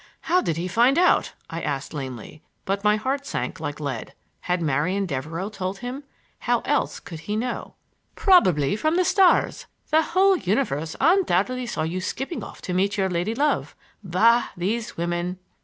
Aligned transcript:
"How 0.21 0.41
did 0.41 0.57
he 0.57 0.67
find 0.67 0.97
out?" 0.97 1.33
I 1.47 1.61
asked 1.61 1.93
lamely, 1.93 2.41
but 2.65 2.83
my 2.83 2.95
heart 2.95 3.23
sank 3.27 3.59
like 3.59 3.79
lead. 3.79 4.15
Had 4.39 4.59
Marian 4.59 5.05
Devereux 5.05 5.51
told 5.51 5.77
him! 5.77 6.03
How 6.39 6.61
else 6.61 6.99
could 6.99 7.19
he 7.19 7.35
know? 7.35 7.75
"Probably 8.15 8.75
from 8.75 8.95
the 8.95 9.05
stars,—the 9.05 10.01
whole 10.01 10.37
universe 10.37 10.95
undoubtedly 10.99 11.67
saw 11.67 11.83
you 11.83 12.01
skipping 12.01 12.43
off 12.43 12.63
to 12.63 12.73
meet 12.73 12.97
your 12.97 13.09
lady 13.11 13.35
love. 13.35 13.75
Bah, 14.03 14.47
these 14.57 14.97
women!" 14.97 15.37